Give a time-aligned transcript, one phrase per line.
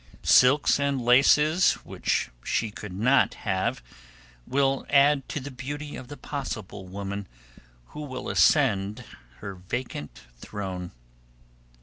[0.23, 3.83] Silks and laces which she could not have
[4.47, 7.27] will add to the beauty of the possible woman
[7.89, 9.03] who will ascend
[9.41, 10.89] her vacant throne.